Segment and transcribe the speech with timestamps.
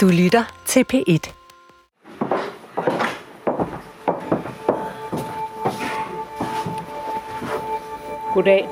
[0.00, 1.32] Du lytter til P1.
[8.34, 8.68] Goddag.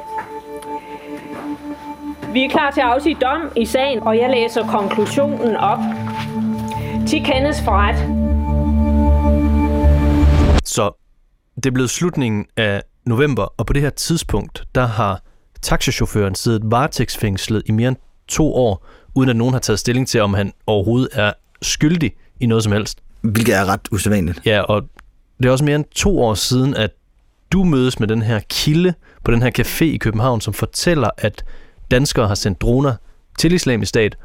[2.32, 5.78] Vi er klar til at afsige dom i sagen, og jeg læser konklusionen op.
[7.08, 7.98] 10 kendes for ret.
[10.64, 10.92] Så
[11.56, 15.20] det er blevet slutningen af november, og på det her tidspunkt, der har
[15.62, 17.96] taxichaufføren siddet varetægtsfængslet i mere end
[18.28, 18.86] to år,
[19.18, 22.72] uden at nogen har taget stilling til, om han overhovedet er skyldig i noget som
[22.72, 22.98] helst.
[23.20, 24.40] Hvilket er ret usædvanligt.
[24.46, 24.82] Ja, og
[25.38, 26.90] det er også mere end to år siden, at
[27.52, 28.94] du mødes med den her kilde
[29.24, 31.44] på den her café i København, som fortæller, at
[31.90, 32.94] danskere har sendt droner
[33.38, 34.16] til islamisk stat,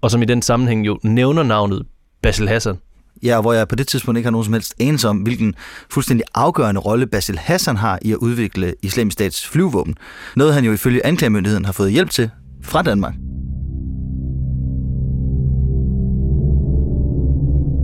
[0.00, 1.86] og som i den sammenhæng jo nævner navnet
[2.22, 2.78] Basil Hassan.
[3.22, 5.54] Ja, hvor jeg på det tidspunkt ikke har nogen som helst anelse om, hvilken
[5.90, 9.94] fuldstændig afgørende rolle Basil Hassan har i at udvikle islamisk stats flyvåben.
[10.36, 12.30] Noget han jo ifølge anklagemyndigheden har fået hjælp til
[12.62, 13.14] fra Danmark.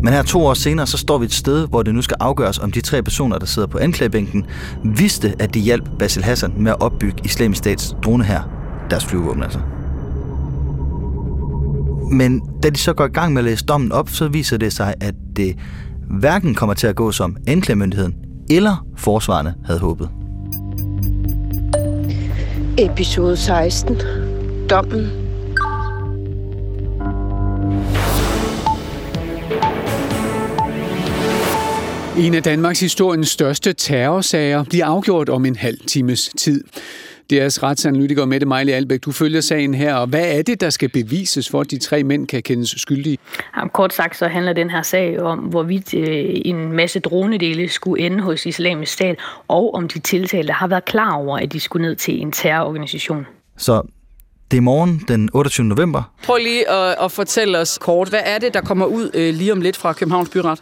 [0.03, 2.59] Men her to år senere, så står vi et sted, hvor det nu skal afgøres,
[2.59, 4.47] om de tre personer, der sidder på anklagebænken,
[4.85, 8.41] vidste, at de hjalp Basil Hassan med at opbygge islamisk stats drone her.
[8.91, 9.59] Deres flyvåben altså.
[12.13, 14.73] Men da de så går i gang med at læse dommen op, så viser det
[14.73, 15.57] sig, at det
[16.11, 18.15] hverken kommer til at gå som anklagemyndigheden
[18.51, 20.09] eller forsvarerne havde håbet.
[22.79, 23.97] Episode 16.
[24.71, 25.22] Dommen.
[32.19, 36.65] En af Danmarks historiens største terrorsager bliver afgjort om en halv times tid.
[37.33, 40.89] DR's retsanalytiker Mette Mejle Albæk, du følger sagen her, og hvad er det, der skal
[40.89, 43.19] bevises for, at de tre mænd kan kendes skyldige?
[43.57, 48.07] Jamen, kort sagt så handler den her sag om, hvorvidt øh, en masse dronedele skulle
[48.07, 51.89] ende hos islamisk stat, og om de tiltalte har været klar over, at de skulle
[51.89, 53.27] ned til en terrororganisation.
[53.57, 53.83] Så
[54.51, 55.67] det er morgen den 28.
[55.67, 56.03] november.
[56.25, 59.53] Prøv lige at, at fortælle os kort, hvad er det, der kommer ud øh, lige
[59.53, 60.61] om lidt fra Københavns Byret?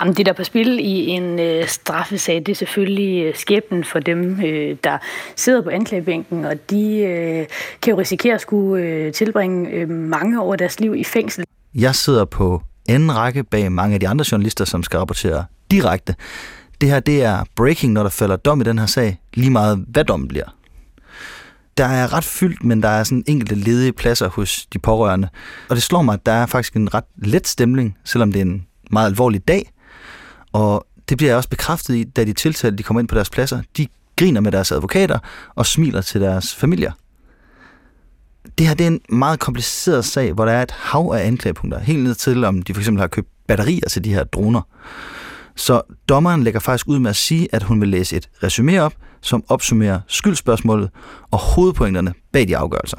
[0.00, 3.84] Jamen, det der er på spil i en øh, straffesag, det er selvfølgelig øh, skæbnen
[3.84, 4.98] for dem, øh, der
[5.36, 7.46] sidder på anklagebænken, og de øh,
[7.82, 11.44] kan jo risikere at skulle øh, tilbringe øh, mange år af deres liv i fængsel.
[11.74, 16.14] Jeg sidder på anden række bag mange af de andre journalister, som skal rapportere direkte.
[16.80, 19.84] Det her, det er breaking, når der falder dom i den her sag, lige meget
[19.88, 20.56] hvad dommen bliver.
[21.78, 25.28] Der er ret fyldt, men der er sådan enkelte ledige pladser hos de pårørende.
[25.68, 28.44] Og det slår mig, at der er faktisk en ret let stemning, selvom det er
[28.44, 29.70] en meget alvorlig dag.
[30.56, 33.30] Og det bliver jeg også bekræftet i, da de tiltalte de kommer ind på deres
[33.30, 33.62] pladser.
[33.76, 33.86] De
[34.16, 35.18] griner med deres advokater
[35.54, 36.92] og smiler til deres familier.
[38.58, 41.80] Det her det er en meget kompliceret sag, hvor der er et hav af anklagepunkter.
[41.80, 44.60] Helt ned til, om de for eksempel har købt batterier til de her droner.
[45.56, 48.94] Så dommeren lægger faktisk ud med at sige, at hun vil læse et resume op,
[49.20, 50.90] som opsummerer skyldspørgsmålet
[51.30, 52.98] og hovedpointerne bag de afgørelser.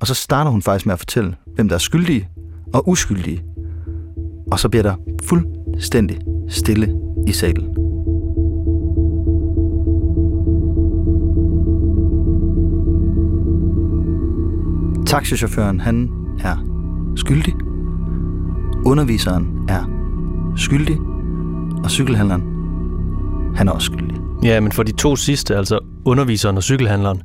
[0.00, 2.28] Og så starter hun faktisk med at fortælle, hvem der er skyldige
[2.74, 3.44] og uskyldige.
[4.50, 4.96] Og så bliver der
[5.78, 6.18] fuldstændig
[6.48, 6.94] stille
[7.26, 7.74] i salen.
[15.06, 16.10] Taxichaufføren, han
[16.44, 16.56] er
[17.16, 17.54] skyldig.
[18.86, 19.84] Underviseren er
[20.56, 20.98] skyldig.
[21.84, 22.42] Og cykelhandleren,
[23.56, 24.16] han er også skyldig.
[24.42, 27.22] Ja, men for de to sidste, altså underviseren og cykelhandleren,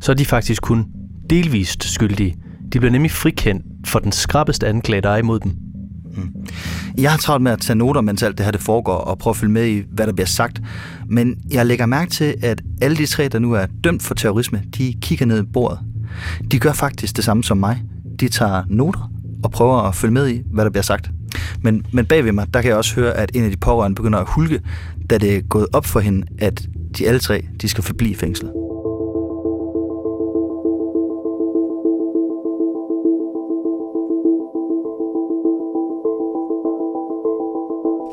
[0.00, 0.86] så er de faktisk kun
[1.30, 2.36] delvist skyldige.
[2.72, 5.52] De bliver nemlig frikendt for den skrappeste anklage, der er imod dem.
[6.16, 6.32] Mm.
[6.98, 9.32] Jeg har travlt med at tage noter, mens alt det her det foregår, og prøve
[9.32, 10.62] at følge med i, hvad der bliver sagt.
[11.08, 14.62] Men jeg lægger mærke til, at alle de tre, der nu er dømt for terrorisme,
[14.78, 15.78] de kigger ned i bordet.
[16.50, 17.82] De gør faktisk det samme som mig.
[18.20, 19.10] De tager noter
[19.44, 21.10] og prøver at følge med i, hvad der bliver sagt.
[21.60, 24.18] Men, men bagved mig, der kan jeg også høre, at en af de pårørende begynder
[24.18, 24.60] at hulke,
[25.10, 26.68] da det er gået op for hende, at
[26.98, 28.65] de alle tre de skal forblive fængslet.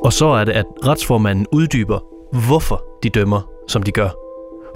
[0.04, 2.00] Og så er det, at retsformanden uddyber,
[2.48, 4.10] hvorfor de dømmer, som de gør.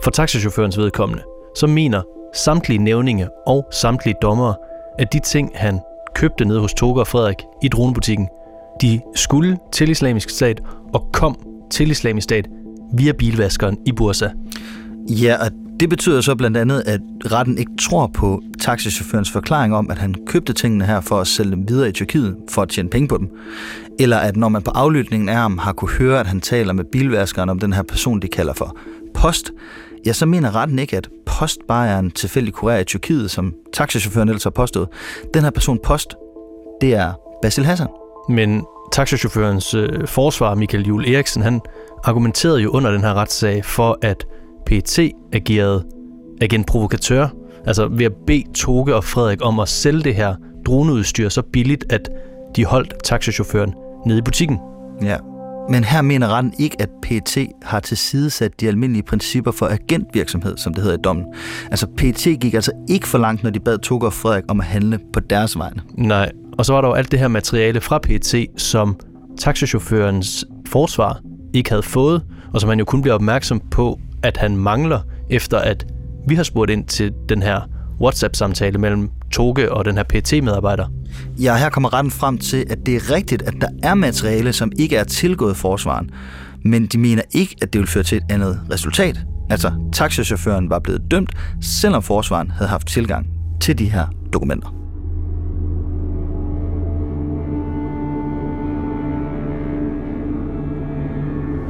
[0.03, 1.23] For taxichaufførens vedkommende,
[1.55, 2.01] så mener
[2.35, 4.55] samtlige nævninge og samtlige dommere,
[4.99, 5.79] at de ting, han
[6.15, 8.27] købte ned hos Toga og Frederik i dronebutikken,
[8.81, 10.61] de skulle til islamisk stat
[10.93, 11.39] og kom
[11.71, 12.47] til islamisk stat
[12.93, 14.29] via bilvaskeren i Bursa.
[15.09, 17.01] Ja, og det betyder så blandt andet, at
[17.31, 21.51] retten ikke tror på taxichaufførens forklaring om, at han købte tingene her for at sælge
[21.51, 23.29] dem videre i Tyrkiet for at tjene penge på dem.
[23.99, 26.83] Eller at når man på aflytningen af ham har kunne høre, at han taler med
[26.83, 28.77] bilvaskeren om den her person, de kalder for
[29.13, 29.51] post,
[30.05, 33.53] ja, så mener retten ikke, at post bare er en tilfældig kurér i Tyrkiet, som
[33.73, 34.87] taxichaufføren ellers har påstået.
[35.33, 36.15] Den her person post,
[36.81, 37.87] det er Basil Hassan.
[38.29, 41.61] Men taxichaufførens øh, forsvar, Michael Juhl Eriksen, han
[42.03, 44.25] argumenterede jo under den her retssag for, at
[44.67, 44.99] PT
[45.33, 45.85] agerede
[46.41, 47.27] agent provokatør,
[47.65, 50.35] altså ved at bede Toge og Frederik om at sælge det her
[50.65, 52.09] droneudstyr så billigt, at
[52.55, 53.73] de holdt taxichaufføren
[54.05, 54.59] nede i butikken.
[55.01, 55.17] Ja,
[55.69, 60.73] men her mener retten ikke, at PT har tilsidesat de almindelige principper for agentvirksomhed, som
[60.73, 61.25] det hedder i dommen.
[61.71, 64.65] Altså PT gik altså ikke for langt, når de bad Tucker og Frederik om at
[64.65, 65.81] handle på deres vegne.
[65.97, 68.95] Nej, og så var der jo alt det her materiale fra PT, som
[69.39, 71.19] taxichaufførens forsvar
[71.53, 72.23] ikke havde fået,
[72.53, 74.99] og som han jo kun bliver opmærksom på, at han mangler,
[75.29, 75.85] efter at
[76.27, 77.61] vi har spurgt ind til den her
[78.01, 80.87] WhatsApp-samtale mellem Toge og den her PT-medarbejder.
[81.39, 84.71] Ja, her kommer retten frem til, at det er rigtigt, at der er materiale, som
[84.79, 86.09] ikke er tilgået forsvaren,
[86.65, 89.19] men de mener ikke, at det vil føre til et andet resultat.
[89.49, 91.29] Altså, taxichaufføren var blevet dømt,
[91.61, 93.27] selvom forsvaren havde haft tilgang
[93.61, 94.73] til de her dokumenter.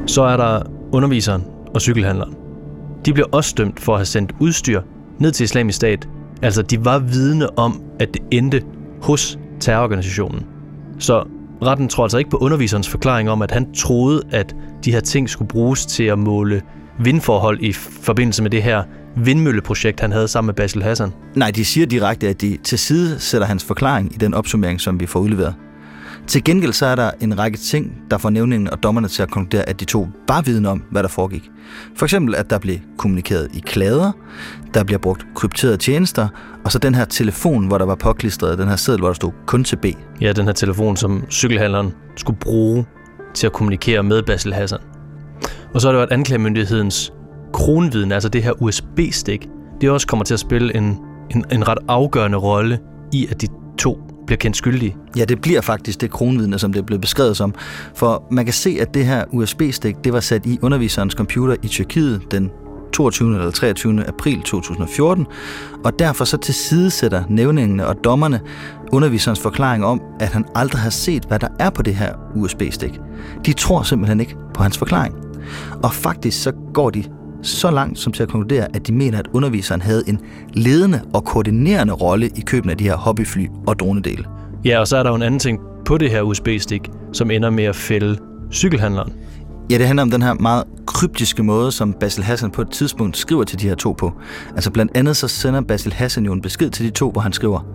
[0.07, 0.61] Så er der
[0.91, 1.43] underviseren
[1.77, 2.33] og cykelhandleren.
[3.05, 4.81] De blev også dømt for at have sendt udstyr
[5.19, 6.07] ned til islamisk stat.
[6.41, 8.63] Altså, de var vidne om, at det endte
[9.01, 10.45] hos terrororganisationen.
[10.99, 11.23] Så
[11.61, 15.29] retten tror altså ikke på underviserens forklaring om, at han troede, at de her ting
[15.29, 16.61] skulle bruges til at måle
[16.99, 18.83] vindforhold i forbindelse med det her
[19.15, 21.13] vindmølleprojekt, han havde sammen med Basil Hassan.
[21.35, 24.99] Nej, de siger direkte, at de til side sætter hans forklaring i den opsummering, som
[24.99, 25.55] vi får udleveret.
[26.27, 29.31] Til gengæld så er der en række ting, der får nævningen og dommerne til at
[29.31, 31.51] konkludere, at de to var viden om, hvad der foregik.
[31.95, 34.11] For eksempel, at der blev kommunikeret i klader,
[34.73, 36.27] der bliver brugt krypterede tjenester,
[36.65, 39.31] og så den her telefon, hvor der var påklistret den her seddel, hvor der stod
[39.45, 39.85] kun til B.
[40.21, 42.85] Ja, den her telefon, som cykelhandleren skulle bruge
[43.33, 44.79] til at kommunikere med Basil Hassan.
[45.73, 47.13] Og så er det jo, at anklagemyndighedens
[47.53, 49.47] kronviden, altså det her USB-stik,
[49.81, 50.97] det også kommer til at spille en,
[51.35, 52.79] en, en ret afgørende rolle
[53.13, 53.47] i, at de
[53.77, 54.95] to bliver kendt skyldige.
[55.17, 57.53] Ja, det bliver faktisk det kronvidne, som det er blevet beskrevet som.
[57.95, 61.67] For man kan se, at det her USB-stik, det var sat i underviserens computer i
[61.67, 62.51] Tyrkiet den
[62.93, 63.35] 22.
[63.35, 64.07] eller 23.
[64.07, 65.25] april 2014,
[65.83, 68.41] og derfor så tilsidesætter nævningene og dommerne
[68.91, 72.99] underviserens forklaring om, at han aldrig har set, hvad der er på det her USB-stik.
[73.45, 75.15] De tror simpelthen ikke på hans forklaring.
[75.83, 77.03] Og faktisk så går de
[77.41, 80.19] så langt som til at konkludere, at de mener, at underviseren havde en
[80.53, 84.25] ledende og koordinerende rolle i køben af de her hobbyfly og dronedele.
[84.65, 87.49] Ja, og så er der jo en anden ting på det her USB-stik, som ender
[87.49, 88.17] med at fælde
[88.51, 89.13] cykelhandleren.
[89.71, 93.17] Ja, det handler om den her meget kryptiske måde, som Basil Hassan på et tidspunkt
[93.17, 94.13] skriver til de her to på.
[94.55, 97.33] Altså blandt andet så sender Basil Hassan jo en besked til de to, hvor han
[97.33, 97.65] skriver,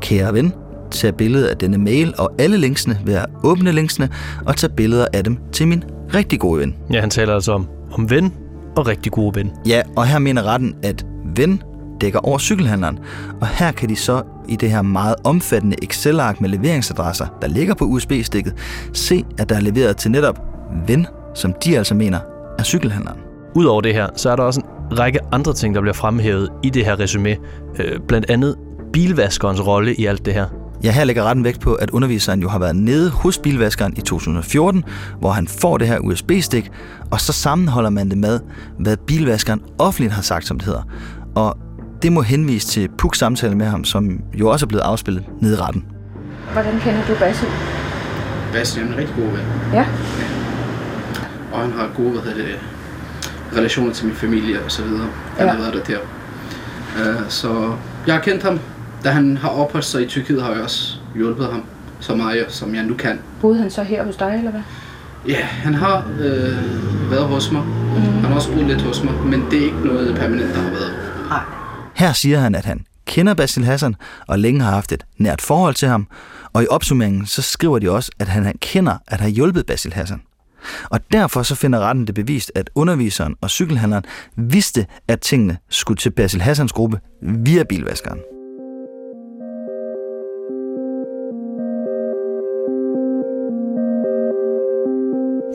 [0.00, 0.52] Kære ven,
[0.90, 4.08] tag billede af denne mail og alle linksene ved at åbne linksene
[4.46, 5.84] og tage billeder af dem til min
[6.14, 6.74] rigtig gode ven.
[6.92, 8.32] Ja, han taler altså om, om ven
[8.76, 9.52] og rigtig gode ven.
[9.66, 11.06] Ja, og her mener retten, at
[11.36, 11.62] ven
[12.00, 12.98] dækker over cykelhandleren.
[13.40, 17.74] Og her kan de så i det her meget omfattende Excel-ark med leveringsadresser, der ligger
[17.74, 18.54] på USB-stikket,
[18.92, 20.40] se, at der er leveret til netop
[20.86, 22.18] ven, som de altså mener
[22.58, 23.18] er cykelhandleren.
[23.54, 26.70] Udover det her, så er der også en række andre ting, der bliver fremhævet i
[26.70, 27.36] det her resume.
[27.78, 28.56] Øh, blandt andet
[28.92, 30.63] bilvaskerens rolle i alt det her.
[30.84, 34.00] Ja, her lægger retten vægt på, at underviseren jo har været nede hos bilvaskeren i
[34.00, 34.84] 2014,
[35.20, 36.70] hvor han får det her USB-stik,
[37.10, 38.40] og så sammenholder man det med,
[38.78, 40.82] hvad bilvaskeren offentligt har sagt, som det hedder.
[41.34, 41.58] Og
[42.02, 45.54] det må henvise til Puks samtale med ham, som jo også er blevet afspillet nede
[45.54, 45.84] i retten.
[46.52, 47.48] Hvordan kender du Basil?
[48.52, 49.44] Bastian er en rigtig god ven.
[49.72, 49.86] Ja.
[51.52, 52.58] Og han har gode hvad hedder det,
[53.56, 55.06] relationer til min familie og så videre.
[55.38, 55.52] Han Ja.
[55.52, 55.98] har været der der.
[57.00, 57.72] Uh, så
[58.06, 58.58] jeg har kendt ham.
[59.04, 61.62] Da han har opholdt sig i Tyrkiet, har jeg også hjulpet ham
[62.00, 63.18] så meget, som jeg nu kan.
[63.40, 64.60] Boede han så her hos dig, eller hvad?
[65.28, 67.62] Ja, han har øh, været hos mig.
[67.62, 68.02] Mm.
[68.02, 70.70] Han har også boet lidt hos mig, men det er ikke noget permanent, der har
[70.70, 70.92] været.
[71.94, 73.96] Her siger han, at han kender Basil Hassan
[74.26, 76.06] og længe har haft et nært forhold til ham,
[76.52, 80.22] og i opsummeringen så skriver de også, at han kender at have hjulpet Basil Hassan.
[80.84, 84.04] Og derfor så finder retten det bevist, at underviseren og cykelhandleren
[84.36, 88.18] vidste, at tingene skulle til Basil Hassans gruppe via bilvaskeren.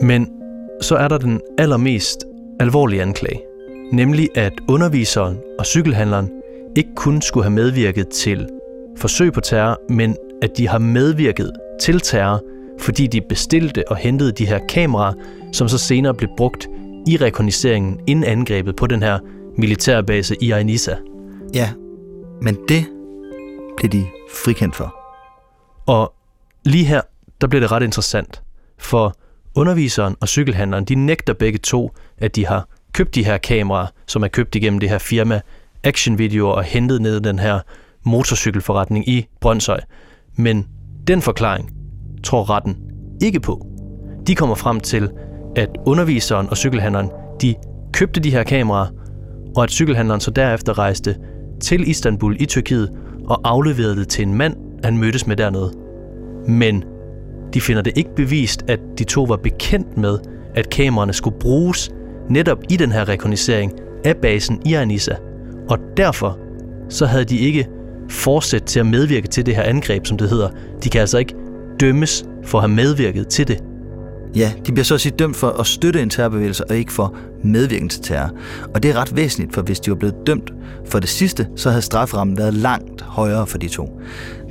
[0.02, 0.28] Men
[0.80, 2.24] så er der den allermest
[2.60, 3.40] alvorlige anklage,
[3.92, 6.30] nemlig at underviseren og cykelhandleren
[6.76, 8.48] ikke kun skulle have medvirket til
[8.96, 12.42] forsøg på terror, men at de har medvirket til terror,
[12.78, 15.12] fordi de bestilte og hentede de her kameraer,
[15.52, 16.68] som så senere blev brugt
[17.06, 19.18] i rekogniseringen inden angrebet på den her
[19.58, 20.96] militærbase i Ainissa.
[21.54, 21.70] Ja,
[22.42, 22.84] men det
[23.76, 24.04] blev de
[24.34, 24.94] frikendt for.
[25.86, 26.14] Og
[26.64, 27.00] lige her,
[27.40, 28.42] der bliver det ret interessant,
[28.78, 29.16] for
[29.54, 34.22] underviseren og cykelhandleren, de nægter begge to, at de har købt de her kameraer, som
[34.22, 35.40] er købt igennem det her firma
[35.84, 37.60] Action Video og hentet ned i den her
[38.04, 39.80] motorcykelforretning i Brøndshøj.
[40.36, 40.66] Men
[41.06, 41.70] den forklaring
[42.24, 42.76] tror retten
[43.22, 43.66] ikke på.
[44.26, 45.10] De kommer frem til,
[45.56, 47.10] at underviseren og cykelhandleren,
[47.42, 47.54] de
[47.92, 48.86] købte de her kameraer,
[49.56, 51.16] og at cykelhandleren så derefter rejste
[51.60, 52.90] til Istanbul i Tyrkiet
[53.24, 55.72] og afleverede det til en mand, han mødtes med dernede.
[56.48, 56.84] Men
[57.54, 60.18] de finder det ikke bevist, at de to var bekendt med,
[60.54, 61.90] at kameraerne skulle bruges
[62.28, 63.72] netop i den her rekognisering
[64.04, 65.14] af basen i Anissa.
[65.68, 66.38] Og derfor
[66.88, 67.68] så havde de ikke
[68.08, 70.48] fortsat til at medvirke til det her angreb, som det hedder.
[70.84, 71.34] De kan altså ikke
[71.80, 73.62] dømmes for at have medvirket til det.
[74.36, 77.14] Ja, de bliver så at sige dømt for at støtte en terrorbevægelse og ikke for
[77.44, 78.30] medvirken til terror.
[78.74, 80.52] Og det er ret væsentligt, for hvis de var blevet dømt
[80.86, 84.00] for det sidste, så havde straframmen været langt højere for de to.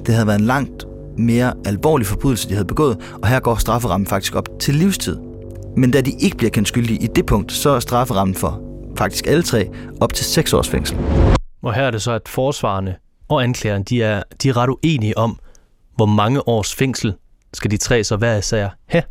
[0.05, 0.85] Det havde været en langt
[1.19, 5.17] mere alvorlig forbrydelse, de havde begået, og her går strafferammen faktisk op til livstid.
[5.77, 8.61] Men da de ikke bliver kendt skyldige i det punkt, så er strafferammen for
[8.97, 9.69] faktisk alle tre
[10.01, 10.97] op til 6 års fængsel.
[11.63, 12.95] Og her er det så, at forsvarerne
[13.29, 15.39] og anklageren, de er, de er ret uenige om,
[15.95, 17.13] hvor mange års fængsel
[17.53, 19.03] skal de tre så hver især have.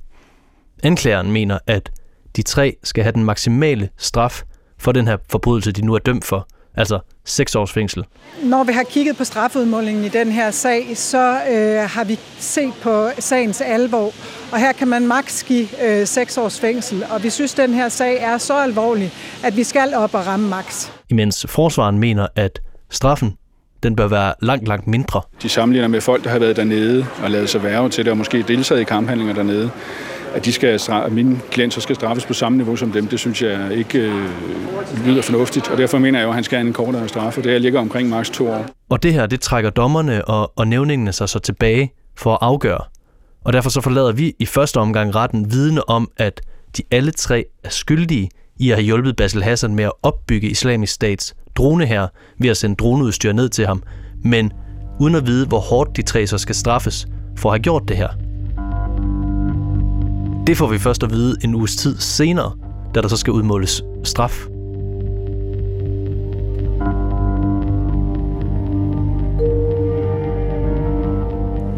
[0.83, 1.91] Anklageren mener, at
[2.37, 4.43] de tre skal have den maksimale straf
[4.79, 8.05] for den her forbrydelse, de nu er dømt for, altså 6 års fængsel.
[8.43, 12.73] Når vi har kigget på strafudmålingen i den her sag, så øh, har vi set
[12.83, 14.13] på sagens alvor,
[14.53, 17.75] og her kan man maks give øh, 6 års fængsel, og vi synes, at den
[17.75, 19.13] her sag er så alvorlig,
[19.45, 20.93] at vi skal op og ramme maks.
[21.11, 23.37] Imens forsvaren mener, at straffen
[23.83, 25.23] den bør være langt, langt mindre.
[25.43, 28.17] De sammenligner med folk, der har været dernede og lavet sig værve til det, og
[28.17, 29.71] måske deltaget i kamphandlinger dernede
[30.35, 33.43] at, de skal, at mine klienter skal straffes på samme niveau som dem, det synes
[33.43, 35.69] jeg ikke øh, lyder fornuftigt.
[35.69, 37.59] Og derfor mener jeg jo, at han skal have en kortere straf, og det her
[37.59, 38.67] ligger omkring maks to år.
[38.89, 42.81] Og det her, det trækker dommerne og, og nævningene sig så tilbage for at afgøre.
[43.45, 46.41] Og derfor så forlader vi i første omgang retten vidne om, at
[46.77, 50.93] de alle tre er skyldige i at have hjulpet Basil Hassan med at opbygge islamisk
[50.93, 52.09] stats drone her
[52.39, 53.83] ved at sende droneudstyr ned til ham,
[54.25, 54.53] men
[55.01, 57.07] uden at vide, hvor hårdt de tre så skal straffes
[57.37, 58.28] for at have gjort det her.
[60.49, 62.53] Det får vi først at vide en uges tid senere,
[62.95, 64.47] da der så skal udmåles straf.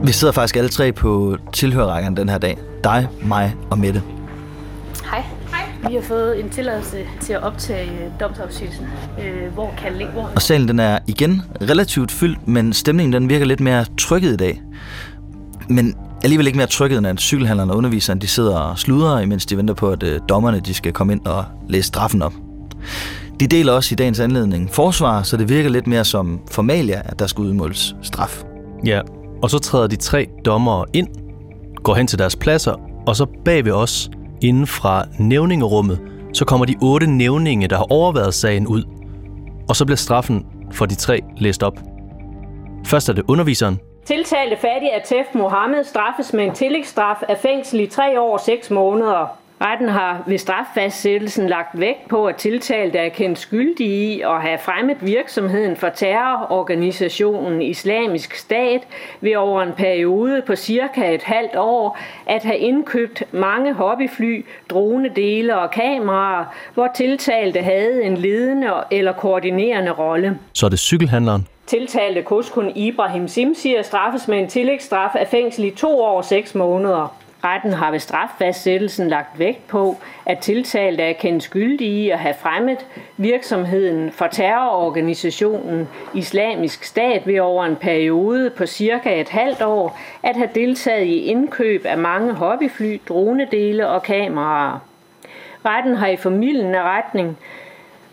[0.05, 2.59] Vi sidder faktisk alle tre på tilhørrækken den her dag.
[2.85, 4.03] Dig, mig og Mette.
[5.11, 5.25] Hej.
[5.50, 5.89] Hej.
[5.89, 8.87] Vi har fået en tilladelse til at optage domsafsigelsen.
[9.23, 10.12] Øh, hvor kan ligge?
[10.12, 10.31] Hvor?
[10.35, 14.37] Og salen den er igen relativt fyldt, men stemningen den virker lidt mere trykket i
[14.37, 14.62] dag.
[15.69, 19.47] Men alligevel ikke mere trykket, end at cykelhandlerne og underviseren de sidder og sluder, imens
[19.47, 22.33] de venter på, at øh, dommerne de skal komme ind og læse straffen op.
[23.41, 27.19] De deler også i dagens anledning forsvar, så det virker lidt mere som formalia, at
[27.19, 28.43] der skal udmåles straf.
[28.87, 29.00] Ja,
[29.43, 31.09] og så træder de tre dommere ind,
[31.85, 32.75] går hen til deres pladser,
[33.07, 34.11] og så bag ved os,
[34.43, 36.00] inden fra nævningerummet,
[36.33, 38.85] så kommer de otte nævninge, der har overvejet sagen ud.
[39.69, 41.81] Og så bliver straffen for de tre læst op.
[42.87, 47.87] Først er det underviseren, Tiltalte fattig Atef Mohammed straffes med en tillægsstraf af fængsel i
[47.87, 49.37] tre år og seks måneder.
[49.62, 54.59] Retten har ved straffastsættelsen lagt vægt på, at tiltalte er kendt skyldige i at have
[54.59, 58.80] fremmet virksomheden for terrororganisationen Islamisk Stat
[59.21, 65.59] ved over en periode på cirka et halvt år at have indkøbt mange hobbyfly, dronedele
[65.59, 70.38] og kameraer, hvor tiltalte havde en ledende eller koordinerende rolle.
[70.54, 75.71] Så er det cykelhandleren, Tiltalte kuskun Ibrahim Simsir straffes med en tillægsstraf af fængsel i
[75.71, 77.17] to år og seks måneder.
[77.45, 79.97] Retten har ved straffastsættelsen lagt vægt på,
[80.27, 82.87] at tiltalte er kendt skyldige i at have fremmet
[83.17, 90.37] virksomheden for terrororganisationen Islamisk Stat ved over en periode på cirka et halvt år at
[90.37, 94.79] have deltaget i indkøb af mange hobbyfly, dronedele og kameraer.
[95.65, 97.39] Retten har i formidlende retning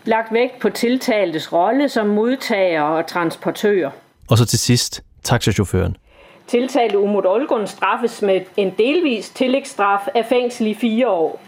[0.08, 3.90] lagt vægt på tiltaltes rolle som modtager og transportør.
[4.30, 5.96] Og så til sidst, taxachaufføren.
[6.46, 11.40] Tiltalte Umut Olgun straffes med en delvis tillægsstraf af fængsel i fire år.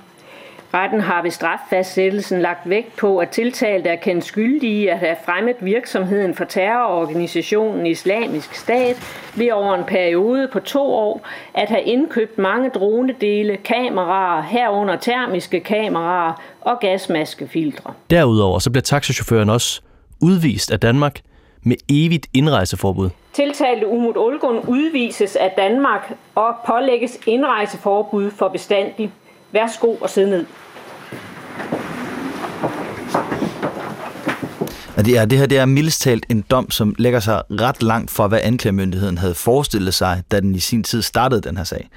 [0.75, 5.57] Retten har ved straffastsættelsen lagt vægt på, at tiltalte er kendt skyldige at have fremmet
[5.61, 8.97] virksomheden for terrororganisationen Islamisk Stat
[9.37, 15.61] ved over en periode på to år at have indkøbt mange dronedele, kameraer, herunder termiske
[15.61, 17.93] kameraer og gasmaskefiltre.
[18.11, 19.81] Derudover så bliver taxachaufføren også
[20.23, 21.21] udvist af Danmark
[21.63, 23.11] med evigt indrejseforbud.
[23.33, 29.13] Tiltalte Umut Olgun udvises af Danmark og pålægges indrejseforbud for bestandig.
[29.53, 30.47] Værsgo og sidde ned.
[34.97, 37.83] Og det, er, det her det er mildest talt en dom, som lægger sig ret
[37.83, 41.65] langt fra, hvad anklagemyndigheden havde forestillet sig, da den i sin tid startede den her
[41.65, 41.89] sag.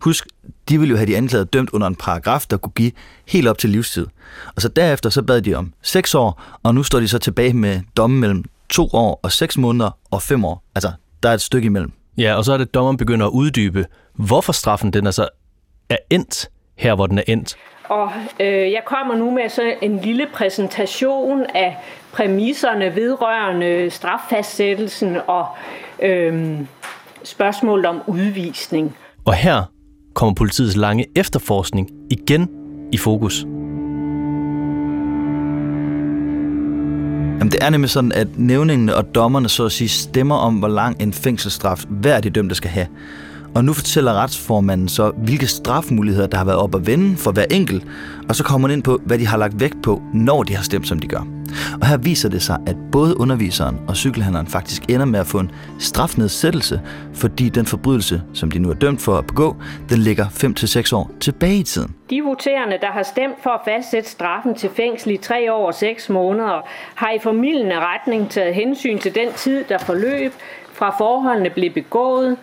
[0.00, 0.26] Husk,
[0.68, 2.92] de ville jo have de anklagede dømt under en paragraf, der kunne give
[3.26, 4.06] helt op til livstid.
[4.56, 7.52] Og så derefter så bad de om seks år, og nu står de så tilbage
[7.52, 10.64] med dommen mellem to år og seks måneder og fem år.
[10.74, 11.92] Altså, der er et stykke imellem.
[12.18, 15.28] Ja, og så er det, at dommeren begynder at uddybe, hvorfor straffen den altså
[15.88, 16.50] er endt
[16.80, 17.56] her, hvor den er endt.
[17.88, 21.76] Og øh, jeg kommer nu med så en lille præsentation af
[22.12, 25.46] præmisserne vedrørende straffastsættelsen og
[26.02, 26.58] øh,
[27.24, 28.96] spørgsmålet om udvisning.
[29.24, 29.62] Og her
[30.14, 32.48] kommer politiets lange efterforskning igen
[32.92, 33.44] i fokus.
[37.38, 40.68] Jamen, det er nemlig sådan, at nævningene og dommerne så at sige stemmer om, hvor
[40.68, 42.86] lang en fængselsstraf hver af de dømte skal have.
[43.54, 47.44] Og nu fortæller retsformanden så, hvilke strafmuligheder, der har været op at vende for hver
[47.50, 47.84] enkelt,
[48.28, 50.62] og så kommer man ind på, hvad de har lagt vægt på, når de har
[50.62, 51.26] stemt, som de gør.
[51.80, 55.38] Og her viser det sig, at både underviseren og cykelhandleren faktisk ender med at få
[55.38, 56.80] en strafnedsættelse,
[57.14, 59.56] fordi den forbrydelse, som de nu er dømt for at begå,
[59.88, 61.94] den ligger 5-6 år tilbage i tiden.
[62.10, 65.74] De voterende, der har stemt for at fastsætte straffen til fængsel i 3 år og
[65.74, 70.32] 6 måneder, har i formidlende retning taget hensyn til den tid, der forløb,
[70.72, 72.36] fra forholdene blev begået,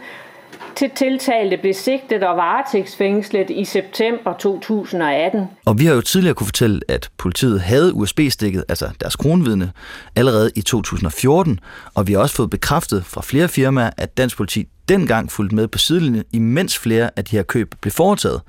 [0.76, 5.46] til tiltalte blev sigtet og varetægtsfængslet i september 2018.
[5.66, 9.72] Og vi har jo tidligere kunne fortælle, at politiet havde USB-stikket, altså deres kronvidne,
[10.16, 11.60] allerede i 2014,
[11.94, 15.68] og vi har også fået bekræftet fra flere firmaer, at dansk politi dengang fulgte med
[15.68, 18.42] på sidelinjen, imens flere af de her køb blev foretaget.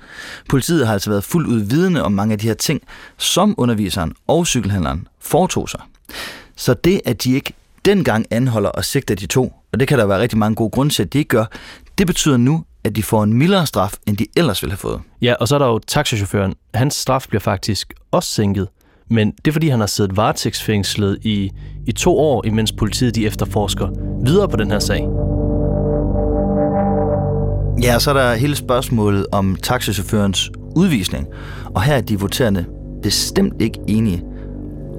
[0.49, 2.81] Politiet har altså været fuldt ud vidne om mange af de her ting,
[3.17, 5.81] som underviseren og cykelhandleren foretog sig.
[6.55, 7.53] Så det, at de ikke
[7.85, 10.93] dengang anholder og sigter de to, og det kan der være rigtig mange gode grunde
[10.93, 11.45] til, at de ikke gør,
[11.99, 15.01] det betyder nu, at de får en mildere straf, end de ellers ville have fået.
[15.21, 16.53] Ja, og så er der jo taxichaufføren.
[16.73, 18.67] Hans straf bliver faktisk også sænket.
[19.09, 21.51] Men det er fordi, han har siddet varetægtsfængslet i,
[21.87, 23.87] i to år, imens politiet de efterforsker
[24.23, 25.07] videre på den her sag.
[27.83, 31.27] Ja, så er der hele spørgsmålet om taxichaufførens udvisning.
[31.75, 32.65] Og her er de voterende
[33.03, 34.23] bestemt ikke enige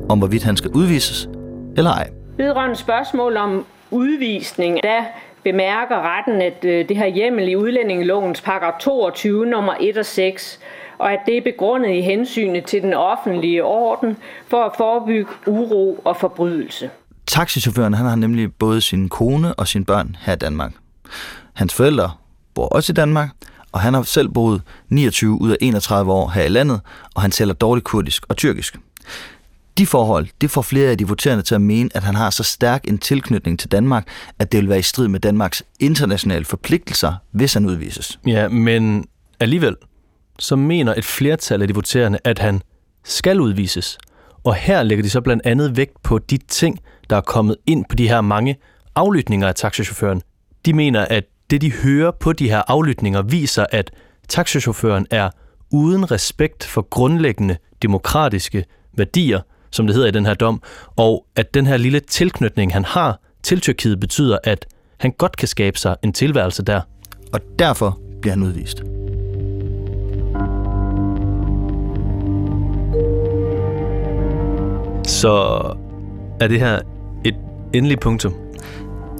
[0.09, 1.28] om, hvorvidt han skal udvises
[1.76, 2.11] eller ej.
[2.37, 5.02] Vedrørende spørgsmål om udvisning, der
[5.44, 10.61] bemærker retten, at øh, det her hjemmel i udlændingelovens paragraf 22 nummer 1 og 6,
[10.99, 14.16] og at det er begrundet i hensynet til den offentlige orden
[14.49, 16.90] for at forebygge uro og forbrydelse.
[17.26, 20.73] Taxichaufføren han har nemlig både sin kone og sine børn her i Danmark.
[21.54, 22.11] Hans forældre
[22.54, 23.28] bor også i Danmark,
[23.73, 26.80] og han har selv boet 29 ud af 31 år her i landet,
[27.14, 28.76] og han taler dårligt kurdisk og tyrkisk.
[29.80, 32.43] De forhold, det får flere af de voterende til at mene, at han har så
[32.43, 37.14] stærk en tilknytning til Danmark, at det vil være i strid med Danmarks internationale forpligtelser,
[37.32, 38.21] hvis han udvises.
[38.26, 39.04] Ja, men
[39.40, 39.76] alligevel,
[40.38, 42.62] så mener et flertal af de voterende, at han
[43.04, 43.99] skal udvises.
[44.45, 46.78] Og her lægger de så blandt andet vægt på de ting,
[47.10, 48.56] der er kommet ind på de her mange
[48.95, 50.23] aflytninger af taxichaufføren.
[50.66, 53.90] De mener, at det de hører på de her aflytninger viser, at
[54.28, 55.30] taxichaufføren er
[55.71, 58.64] uden respekt for grundlæggende demokratiske
[58.97, 59.40] værdier,
[59.71, 60.63] som det hedder i den her dom,
[60.97, 64.67] og at den her lille tilknytning, han har til Tyrkiet, betyder, at
[64.99, 66.80] han godt kan skabe sig en tilværelse der.
[67.33, 68.83] Og derfor bliver han udvist.
[75.11, 75.33] Så
[76.41, 76.80] er det her
[77.25, 77.35] et
[77.73, 78.35] endeligt punktum?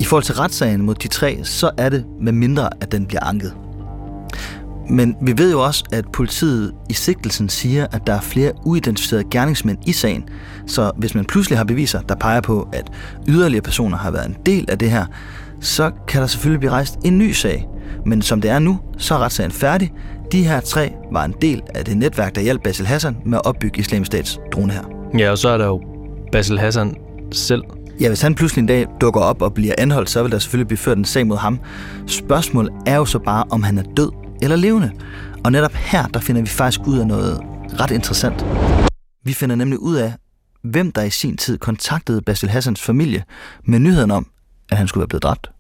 [0.01, 3.25] I forhold til retssagen mod de tre, så er det med mindre, at den bliver
[3.25, 3.53] anket.
[4.91, 9.25] Men vi ved jo også, at politiet i sigtelsen siger, at der er flere uidentificerede
[9.31, 10.29] gerningsmænd i sagen.
[10.67, 12.91] Så hvis man pludselig har beviser, der peger på, at
[13.29, 15.07] yderligere personer har været en del af det her,
[15.61, 17.69] så kan der selvfølgelig blive rejst en ny sag.
[18.07, 19.93] Men som det er nu, så er retssagen færdig.
[20.33, 23.47] De her tre var en del af det netværk, der hjalp Basil Hassan med at
[23.47, 24.83] opbygge Islamisk Stats drone her.
[25.19, 25.83] Ja, og så er der jo
[26.33, 26.97] Basil Hassan
[27.33, 27.63] selv.
[28.01, 30.69] Ja, hvis han pludselig en dag dukker op og bliver anholdt, så vil der selvfølgelig
[30.69, 31.61] blive ført en sag mod ham.
[32.07, 34.91] Spørgsmålet er jo så bare, om han er død eller levende.
[35.45, 37.41] Og netop her, der finder vi faktisk ud af noget
[37.81, 38.47] ret interessant.
[39.25, 40.13] Vi finder nemlig ud af,
[40.63, 43.25] hvem der i sin tid kontaktede Basil Hassans familie
[43.65, 44.27] med nyheden om,
[44.71, 45.51] at han skulle være blevet dræbt.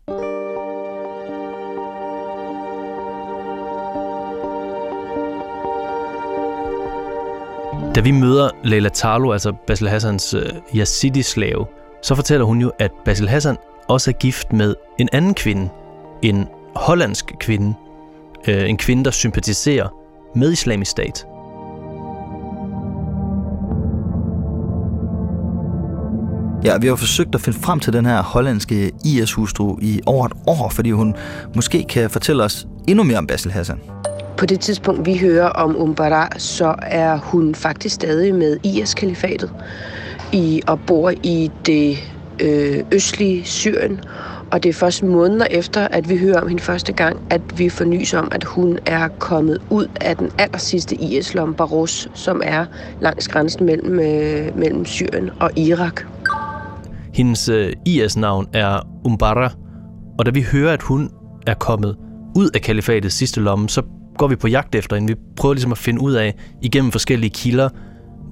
[7.94, 11.66] Da vi møder Leila Tarlo, altså Basil Hassans øh, Yazidi-slave,
[12.02, 13.56] så fortæller hun jo, at Basil Hassan
[13.88, 15.68] også er gift med en anden kvinde,
[16.22, 17.74] en hollandsk kvinde,
[18.48, 19.88] uh, en kvinde, der sympatiserer
[20.36, 21.26] med islamisk stat.
[26.64, 30.32] Ja, vi har forsøgt at finde frem til den her hollandske IS-hustru i over et
[30.46, 31.14] år, fordi hun
[31.54, 33.80] måske kan fortælle os endnu mere om Basil Hassan.
[34.36, 39.50] På det tidspunkt, vi hører om Umbara, så er hun faktisk stadig med IS-kalifatet
[40.32, 41.98] i, og bor i det
[42.40, 44.00] øh, østlige Syrien.
[44.52, 47.68] Og det er først måneder efter, at vi hører om hende første gang, at vi
[47.68, 52.42] får nys om, at hun er kommet ud af den aller sidste IS-lom, Barus, som
[52.44, 52.66] er
[53.00, 56.02] langs grænsen mellem, øh, mellem Syrien og Irak.
[57.14, 59.52] Hendes øh, IS-navn er Umbara,
[60.18, 61.10] og da vi hører, at hun
[61.46, 61.96] er kommet
[62.36, 63.82] ud af kalifatets sidste lomme, så
[64.18, 65.08] går vi på jagt efter hende.
[65.08, 67.68] Vi prøver ligesom at finde ud af, igennem forskellige kilder,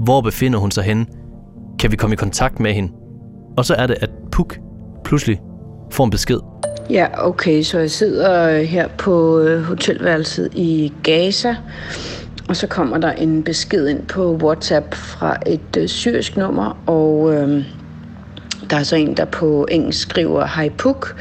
[0.01, 1.07] hvor befinder hun sig henne?
[1.79, 2.93] Kan vi komme i kontakt med hende?
[3.57, 4.59] Og så er det, at Puk
[5.05, 5.41] pludselig
[5.91, 6.39] får en besked.
[6.91, 11.57] Ja, okay, så jeg sidder her på øh, hotelværelset i Gaza,
[12.49, 17.35] og så kommer der en besked ind på WhatsApp fra et øh, syrisk nummer, og
[17.35, 17.65] øh,
[18.71, 21.17] der er så en, der på engelsk skriver, Hej Puk,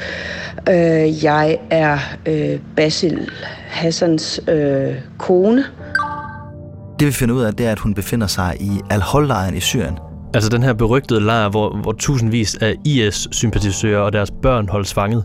[0.70, 3.30] øh, jeg er øh, Basil
[3.68, 5.64] Hassans øh, kone.
[7.00, 10.07] Det vi finder ud af, det er, at hun befinder sig i Al-Hol-lejren i Syrien.
[10.34, 15.24] Altså den her berygtede lejr, hvor, hvor tusindvis af IS-sympatisører og deres børn holdes fanget.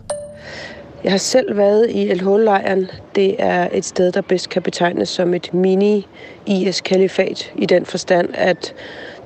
[1.03, 5.09] Jeg har selv været i El lejren Det er et sted, der bedst kan betegnes
[5.09, 8.73] som et mini-IS-kalifat i den forstand, at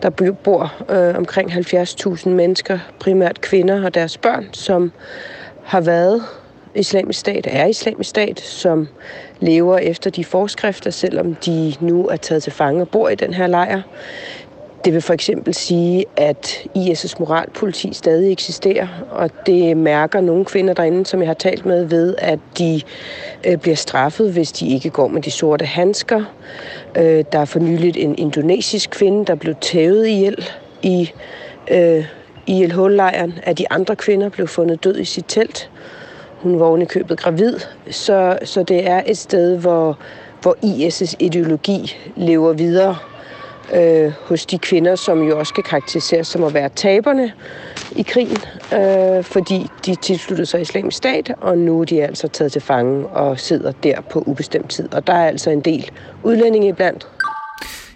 [0.02, 0.10] der
[0.44, 4.92] bor øh, omkring 70.000 mennesker, primært kvinder og deres børn, som
[5.64, 6.22] har været
[6.76, 8.88] islamisk stat, er islamisk stat, som
[9.40, 13.34] lever efter de forskrifter, selvom de nu er taget til fange og bor i den
[13.34, 13.82] her lejr.
[14.86, 20.74] Det vil for eksempel sige, at IS' moralpoliti stadig eksisterer, og det mærker nogle kvinder
[20.74, 22.82] derinde, som jeg har talt med, ved, at de
[23.48, 26.24] øh, bliver straffet, hvis de ikke går med de sorte handsker.
[26.98, 30.50] Øh, der er for nyligt en indonesisk kvinde, der blev tævet ihjel
[30.82, 31.12] i,
[31.72, 32.06] øh,
[32.48, 35.70] i LH-lejren, at de andre kvinder blev fundet død i sit telt.
[36.38, 37.60] Hun var købet gravid,
[37.92, 40.00] så, så det er et sted, hvor,
[40.42, 42.96] hvor IS' ideologi lever videre
[43.74, 47.34] øh, hos de kvinder, som jo også skal karakteriseres som at være taberne
[47.92, 48.38] i krigen,
[48.74, 53.08] øh, fordi de tilsluttede sig islamisk stat, og nu er de altså taget til fange
[53.08, 54.94] og sidder der på ubestemt tid.
[54.94, 55.92] Og der er altså en del
[56.24, 57.08] udlændinge iblandt.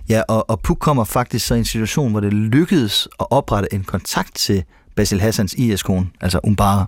[0.10, 3.74] Ja, og, og Puk kommer faktisk så i en situation, hvor det lykkedes at oprette
[3.74, 4.64] en kontakt til
[4.96, 6.86] Basil Hassans IS-kone, altså Umbara.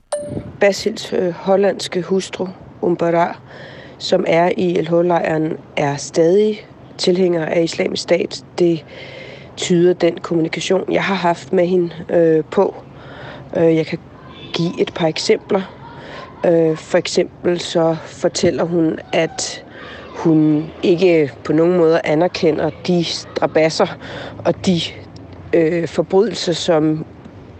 [0.60, 2.48] Basils øh, hollandske hustru,
[2.82, 3.38] Umbara,
[3.98, 8.46] som er i El-Lejren, er stadig tilhænger af islamisk stat.
[8.60, 8.86] Det
[9.58, 12.76] tyder den kommunikation, jeg har haft med hende øh, på.
[13.58, 14.00] Øh, jeg kan
[14.54, 15.62] give et par eksempler.
[16.46, 19.64] Øh, for eksempel så fortæller hun, at
[20.10, 23.88] hun ikke på nogen måde anerkender de strabasser
[24.46, 24.82] og de
[25.54, 27.06] øh, forbrydelser, som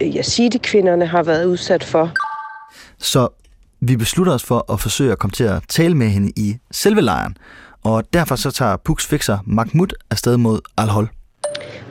[0.00, 2.10] øh, yazidi-kvinderne har været udsat for.
[2.98, 3.28] Så
[3.80, 7.00] vi beslutter os for at forsøge at komme til at tale med hende i selve
[7.00, 7.36] lejren,
[7.84, 11.08] og derfor så tager Puks fixer Mahmoud afsted mod Al-Hol.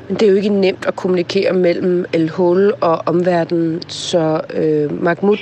[0.09, 5.37] Det er jo ikke nemt at kommunikere mellem Al-Hol og omverdenen, så øh, Mahmoud,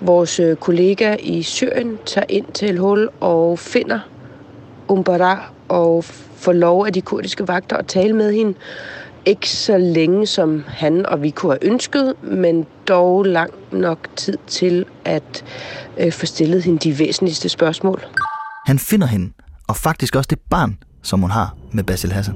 [0.00, 4.00] vores øh, kollega i Syrien, tager ind til Al-Hol og finder
[4.88, 6.04] Umbara og
[6.36, 8.54] får lov af de kurdiske vagter at tale med hende.
[9.24, 14.36] Ikke så længe som han og vi kunne have ønsket, men dog lang nok tid
[14.46, 15.44] til at
[15.98, 18.02] øh, få stillet hende de væsentligste spørgsmål.
[18.66, 19.32] Han finder hende
[19.70, 22.34] og faktisk også det barn, som hun har med Basil Hassan.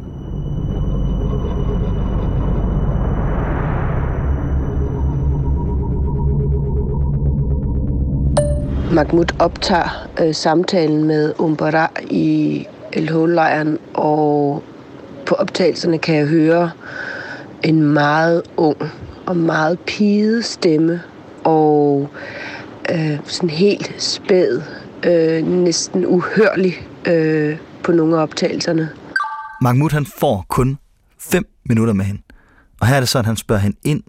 [8.92, 14.62] Mahmoud optager øh, samtalen med Umbara i El lejren og
[15.26, 16.70] på optagelserne kan jeg høre
[17.64, 18.76] en meget ung
[19.26, 21.02] og meget piget stemme
[21.44, 22.08] og
[22.92, 24.60] øh, sådan helt spæd,
[25.06, 26.74] øh, næsten uhørlig
[27.06, 28.90] øh, på nogle af optagelserne.
[29.60, 30.78] Mahmoud han får kun
[31.18, 32.22] 5 minutter med hende.
[32.80, 34.02] Og her er det så, at han spørger hende ind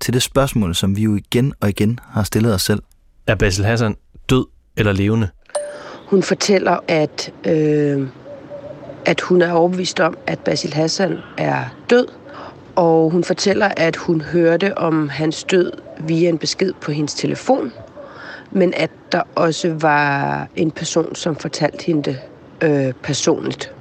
[0.00, 2.82] til det spørgsmål, som vi jo igen og igen har stillet os selv.
[3.26, 3.96] Er Basil Hassan
[4.30, 5.28] død eller levende?
[6.06, 8.08] Hun fortæller, at, øh,
[9.04, 12.06] at hun er overbevist om, at Basil Hassan er død.
[12.76, 17.72] Og hun fortæller, at hun hørte om hans død via en besked på hendes telefon.
[18.50, 22.20] Men at der også var en person, som fortalte hende det
[22.62, 23.72] øh, personligt.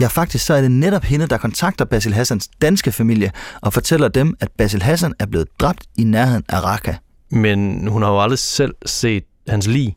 [0.00, 4.08] Ja, faktisk så er det netop hende, der kontakter Basil Hassans danske familie og fortæller
[4.08, 6.94] dem, at Basil Hassan er blevet dræbt i nærheden af Raqqa.
[7.30, 9.96] Men hun har jo aldrig selv set hans lig.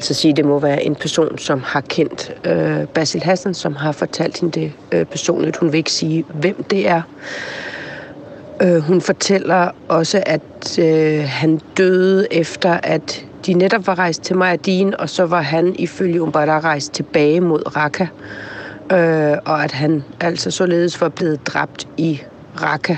[0.00, 3.92] Så sige, det må være en person, som har kendt øh, Basil Hassan, som har
[3.92, 5.56] fortalt hende det øh, personligt.
[5.56, 7.02] Hun vil ikke sige, hvem det er.
[8.62, 14.36] Øh, hun fortæller også, at øh, han døde efter, at de netop var rejst til
[14.36, 18.06] Mayadin, og så var han ifølge Umbara rejst tilbage mod Raqqa.
[18.92, 22.20] Øh, og at han altså således var blevet dræbt i
[22.62, 22.96] Raqqa.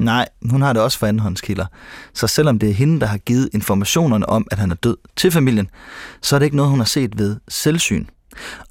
[0.00, 1.66] Nej, hun har det også for andenhåndskilder.
[2.14, 5.30] Så selvom det er hende, der har givet informationerne om, at han er død til
[5.30, 5.70] familien,
[6.22, 8.06] så er det ikke noget, hun har set ved selvsyn.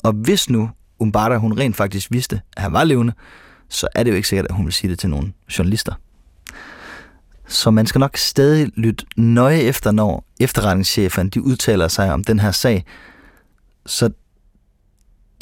[0.03, 3.13] Og hvis nu Umbara hun rent faktisk vidste, at han var levende,
[3.69, 5.93] så er det jo ikke sikkert, at hun vil sige det til nogle journalister.
[7.55, 12.39] Så man skal nok stadig lytte nøje efter, når efterretningscheferne de udtaler sig om den
[12.39, 12.85] her sag.
[13.85, 14.09] Så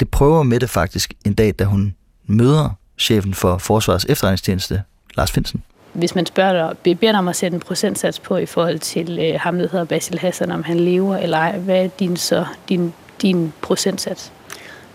[0.00, 1.94] det prøver med det faktisk en dag, da hun
[2.26, 4.82] møder chefen for Forsvarets efterretningstjeneste,
[5.16, 5.62] Lars Finsen.
[5.92, 9.18] hvis man spørger dig, beder dig om at sætte en procentsats på i forhold til
[9.18, 12.46] øh, ham, der hedder Basil Hassan, om han lever eller ej, hvad er din, så,
[12.68, 14.32] din, din procentsats?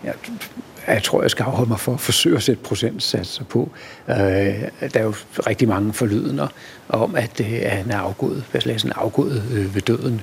[0.04, 0.12] Ja,
[0.87, 3.71] jeg tror, jeg skal afholde mig for at forsøge at sætte procentsatser på.
[4.09, 5.13] Øh, der er jo
[5.47, 6.47] rigtig mange forlydende
[6.89, 10.21] om, at, øh, han er afgået, Basil Hassan er afgået øh, ved døden.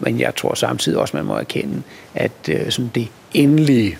[0.00, 1.82] Men jeg tror samtidig også, man må erkende,
[2.14, 3.98] at øh, sådan det endelige,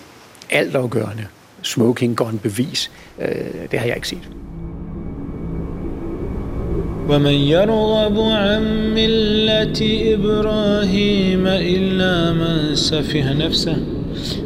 [0.50, 1.26] altafgørende
[1.62, 3.28] smoking gun bevis, øh,
[3.70, 4.28] det har jeg ikke set.
[7.08, 9.80] ومن يرغب عن ملة
[10.14, 13.95] إبراهيم إلا من سفه نفسه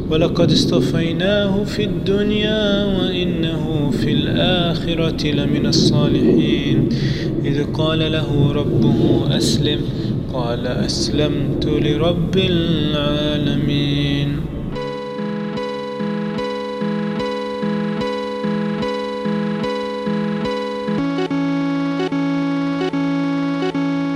[0.09, 6.89] ولقد اصطفيناه في الدنيا وإنه في الآخرة لمن الصالحين.
[7.45, 9.79] إذ قال له ربه أسلم
[10.33, 14.29] قال أسلمت لرب العالمين.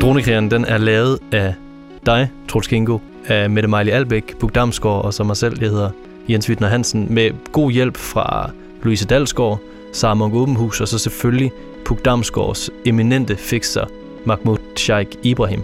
[0.02, 1.54] Dronekrigeren, den er lavet af
[2.06, 5.90] dig, Troels Kingo, af Mette Mejli Albæk, Puk Damsgaard og så mig selv, jeg hedder
[6.30, 8.50] Jens Wittner Hansen, med god hjælp fra
[8.84, 9.60] Louise Dalsgaard,
[9.94, 11.52] Sara Monk Åbenhus og så selvfølgelig
[11.86, 13.86] Puk Damsgaards eminente fixer,
[14.26, 15.64] Mahmoud Sheikh Ibrahim.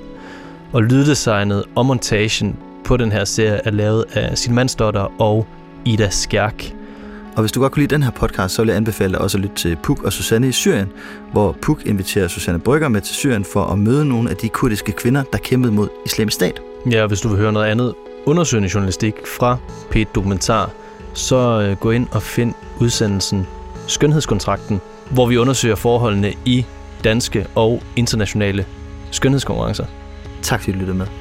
[0.71, 5.47] Og lyddesignet og montagen på den her serie er lavet af sin mandsdotter og
[5.85, 6.73] Ida Skjærk.
[7.35, 9.37] Og hvis du godt kunne lide den her podcast, så vil jeg anbefale dig også
[9.37, 10.87] at lytte til Puk og Susanne i Syrien,
[11.31, 14.91] hvor Puk inviterer Susanne Brygger med til Syrien for at møde nogle af de kurdiske
[14.91, 16.61] kvinder, der kæmpede mod islamisk stat.
[16.89, 17.93] Ja, og hvis du vil høre noget andet
[18.25, 19.57] undersøgende journalistik fra
[19.91, 20.71] p Dokumentar,
[21.13, 23.47] så øh, gå ind og find udsendelsen
[23.87, 26.65] Skønhedskontrakten, hvor vi undersøger forholdene i
[27.03, 28.65] danske og internationale
[29.11, 29.85] skønhedskonkurrencer.
[30.41, 31.20] Tak fordi du lyttede med.